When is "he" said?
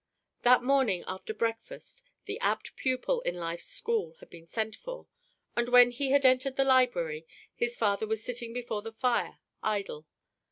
5.91-6.09